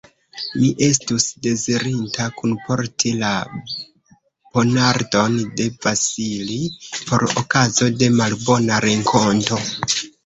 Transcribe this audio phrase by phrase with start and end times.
[0.59, 3.33] Mi estus dezirinta kunporti la
[4.55, 6.59] ponardon de Vasili,
[7.11, 9.63] por okazo de malbona renkonto.